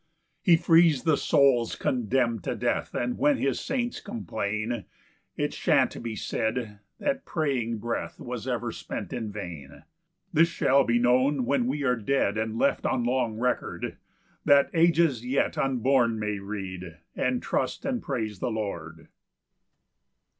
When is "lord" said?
18.49-19.07